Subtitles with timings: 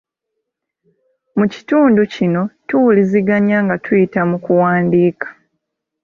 [1.37, 5.27] Mu kitundu kino tuwuliziganya nga tuyita mu kuwandiika.